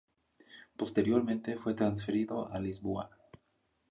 [0.75, 3.11] Posteriormente fue transferido a Lisboa.